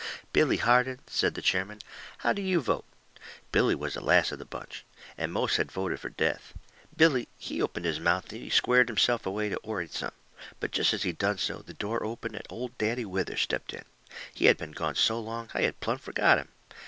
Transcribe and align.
"Billy 0.33 0.57
Harden," 0.57 0.99
says 1.05 1.33
the 1.33 1.43
chairman, 1.43 1.77
"how 2.17 2.33
do 2.33 2.41
you 2.41 2.59
vote?" 2.59 2.85
Billy 3.51 3.75
was 3.75 3.93
the 3.93 4.01
last 4.03 4.31
of 4.31 4.39
the 4.39 4.45
bunch. 4.45 4.83
And 5.15 5.31
most 5.31 5.57
had 5.57 5.71
voted 5.71 5.99
fur 5.99 6.09
death. 6.09 6.55
Billy, 6.97 7.27
he 7.37 7.61
opened 7.61 7.85
his 7.85 7.99
mouth 7.99 8.23
and 8.33 8.41
he 8.41 8.49
squared 8.49 8.89
himself 8.89 9.27
away 9.27 9.49
to 9.49 9.57
orate 9.59 9.93
some. 9.93 10.13
But 10.59 10.71
jest 10.71 10.91
as 10.95 11.03
he 11.03 11.11
done 11.11 11.37
so, 11.37 11.59
the 11.59 11.75
door 11.75 12.03
opened 12.03 12.33
and 12.33 12.47
Old 12.49 12.75
Daddy 12.79 13.05
Withers 13.05 13.41
stepped 13.41 13.75
in. 13.75 13.85
He 14.33 14.45
had 14.45 14.57
been 14.57 14.71
gone 14.71 14.95
so 14.95 15.19
long 15.19 15.51
I 15.53 15.61
had 15.61 15.79
plumb 15.81 15.99
forgot 15.99 16.39
him. 16.39 16.47